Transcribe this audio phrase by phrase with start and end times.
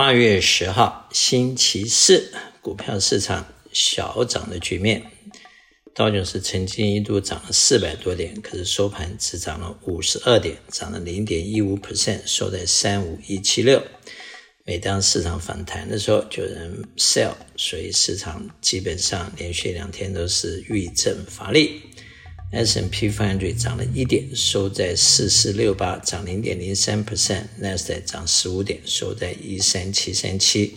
[0.00, 5.02] 八月十号，星期四，股票市场小涨的局面。
[5.94, 13.84] 道琼斯曾经一度涨了四百多点，可是收盘只涨了五十二点，涨了零点一五 percent，收在三五一七六。
[14.64, 21.82] 每当市场反弹的时候，就有人 sell，所以市场基本上连续两天都是遇震乏力。
[22.52, 27.44] S n P 500涨了一点，收在四四六八，涨零点零三 percent。
[27.58, 30.74] 纳斯达克涨十五点，收在一三七三七，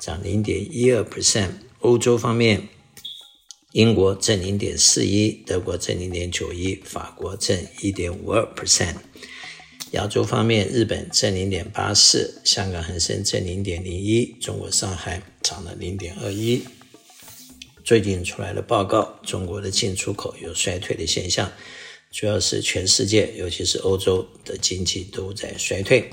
[0.00, 1.50] 涨零点一二 percent。
[1.78, 2.68] 欧洲方面，
[3.70, 8.96] 英国正零点四一，德国正零点九一，法国正一点五二 percent。
[9.92, 16.64] 亚洲方面，日本正零点八四，香港恒生正零点零一，中国上海涨了零点二一。
[17.84, 21.50] 最近出来的报告，中国的进出口有衰退的现象，
[22.10, 26.08] 主要是全世界，尤其是欧洲的经济都在衰退。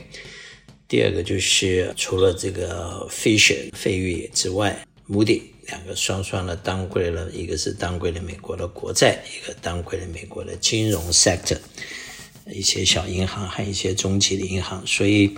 [0.87, 11.59] 第二个就是除了这个 Fitch 费玉之外，Moody 两个双双的 downgrade 了，一个是 downgrade 了美国的国债，一个 downgrade 了美国的金融 sector，
[12.51, 15.29] 一些小银行和一些中级的银行，所以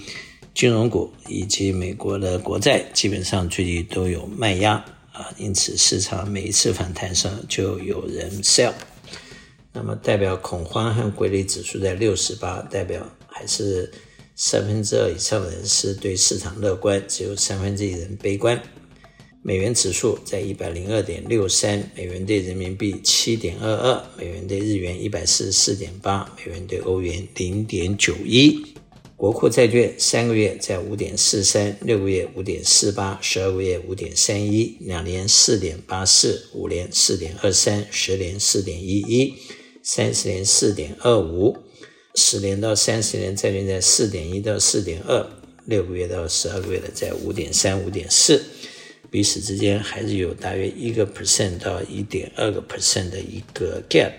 [0.54, 4.84] 金融股以及美国的国债基本上最近都有卖压。
[5.12, 8.74] 啊，因此市场每一次反弹上就有人 sell，
[9.74, 13.92] 那么代表恐慌和规律指数在六十八，代表还是
[14.36, 18.62] 三分之二以上的人是对市场乐观，只有三分之一人悲观。
[19.44, 28.71] 美元指数在一百零二点六三，美元兑人民币七点二二，美元兑日元一百四十四点八，美元兑欧元零点九一。
[29.22, 39.36] 国库债券三个月在五点四三，六个月五点四八，十二个月五点三一，两年四点八四，五年四点二三，十年四点一一，
[39.84, 41.56] 三十年四点二五，
[42.16, 45.24] 十年到三十年债券在四点一到四点二，
[45.66, 48.44] 六个月到十二个月的在五点三、五点四，
[49.12, 54.14] 彼此之间还是有大约一个 percent 到一点二个 percent 的一个 gap。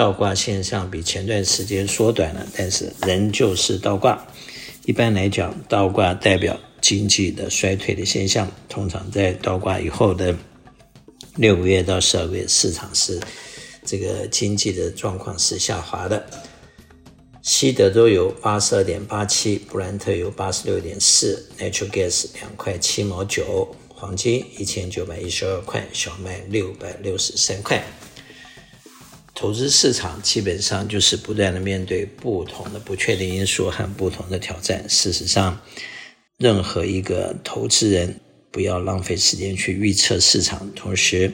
[0.00, 4.18] 倒挂现象比前段时间缩短了，但是仍旧是倒挂。
[4.86, 8.50] 一般来讲，倒挂代表经济的衰退的现象。
[8.66, 10.34] 通常在倒挂以后的
[11.36, 13.20] 六个月到十二个月，市场是
[13.84, 16.24] 这个经济的状况是下滑的。
[17.42, 27.84] 西德州油八十二点八七，布兰特油八十六点四，Natural Gas 两块七毛九，黄金一千九百一十二块，小麦六百六十三块。
[29.40, 34.84] 投资市场基本上就是不断的面对不同的不确定因素和不同的挑战。
[34.86, 35.58] 事实上，
[36.36, 40.70] 任何一个投资人不要浪费时间去预测市场。
[40.76, 41.32] 同时，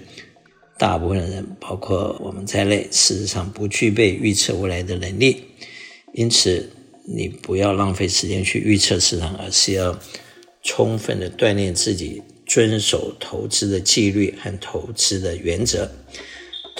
[0.78, 5.42] 大部分的人，包括我们在内，事实上不具备预测未来的能力。
[6.14, 6.70] 因此，
[7.08, 9.98] 你不要浪费时间去预测市场，而是要
[10.62, 15.90] 充分的锻炼自己，遵守投资的纪律和投资的原则。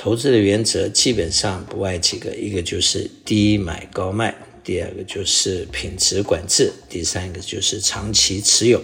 [0.06, 8.80] 投资的原则基本上不外几个，一个就是低买高卖，第二个就是品质管制，第三个就是长期持有。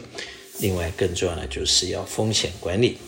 [0.58, 2.98] 另外，更重要的就是要风险管理。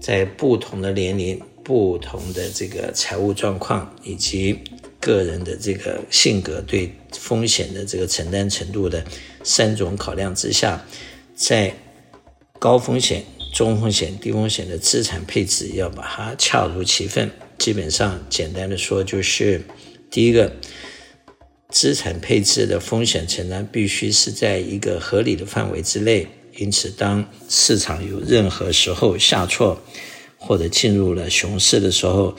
[0.00, 4.58] 在不同的年龄、不同的这个财务状况以及
[4.98, 9.04] 个人的这个性格对风险的这个承担程度的
[9.44, 10.84] 三种考量之下，
[11.36, 11.72] 在
[12.58, 13.24] 高风险。
[13.52, 17.30] 中风险、低风险的资产配置要把它恰如其分。
[17.58, 19.60] 基本上，简单的说，就是
[20.10, 20.50] 第一个，
[21.68, 26.26] 资产配置的风险承担必须是在一个合理的范围之内。
[26.56, 29.80] 因此，当市场有任何时候下挫
[30.38, 32.34] 或者进入了熊市的时候，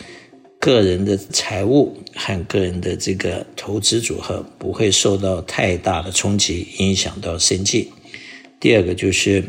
[0.59, 7.91] 个人的财务和个人的这个投资组合不会受到太大的冲击，影响到生计。
[8.59, 9.44] 第二个就是。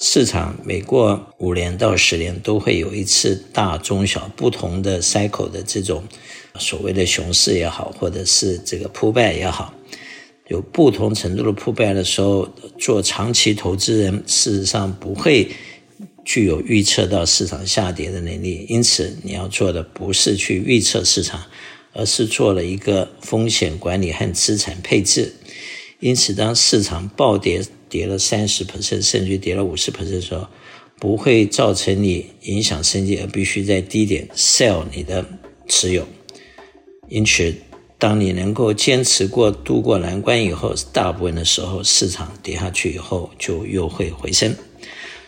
[0.00, 6.04] 市场每过五年到十年都会有一次大中小不同的 cycle 的这种
[6.56, 9.74] 所谓的熊市也好，或者是这个铺败也好，
[10.46, 12.48] 有不同程度的铺败的时候，
[12.78, 15.48] 做长期投资人事实上不会
[16.24, 18.66] 具有预测到市场下跌的能力。
[18.68, 21.42] 因此，你要做的不是去预测市场，
[21.92, 25.34] 而是做了一个风险管理和资产配置。
[25.98, 30.46] 因此，当市场暴跌，跌了三十 percent，甚至于跌了五十 percent 的时候，
[30.98, 35.24] 不会造成你影响生计，而必须在低点 sell 你的
[35.68, 36.06] 持有。
[37.08, 37.54] 因此，
[37.98, 44.54] 当你能够坚持过渡过难关以后，大部分的时候市场跌下去以后就又会回升。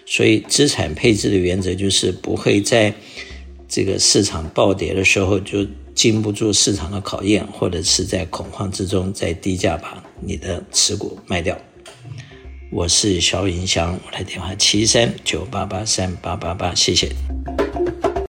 [0.06, 2.92] 所以，资产配置的原则就是不会在
[3.68, 5.64] 这个市场暴跌的时候就
[5.94, 11.56] 经不住市场的考验，或者是在恐慌之中在低价把你的持股卖掉。
[12.72, 17.08] 我是萧云祥，我的电话七三九八八三八八八，谢谢。